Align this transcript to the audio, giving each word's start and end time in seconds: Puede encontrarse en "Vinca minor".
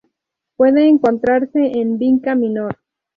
Puede 0.55 0.87
encontrarse 0.89 1.77
en 1.79 1.99
"Vinca 1.99 2.33
minor". 2.33 2.75